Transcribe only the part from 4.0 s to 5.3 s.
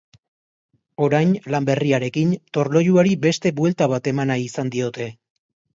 eman nahi izan diote.